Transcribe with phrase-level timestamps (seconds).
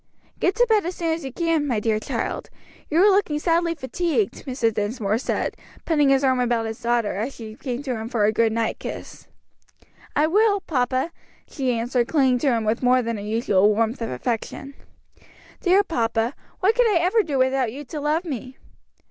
[0.39, 2.49] "Get to bed as soon as you can, my dear child;
[2.89, 4.73] you are looking sadly fatigued," Mr.
[4.73, 8.31] Dinsmore said, putting his arm about his daughter as she came to him for her
[8.31, 9.27] good night kiss.
[10.15, 11.11] "I will, papa,"
[11.47, 14.73] she answered, clinging to him with more than her usual warmth of affection.
[15.59, 18.57] "Dear papa, what could I ever do without you to love me?"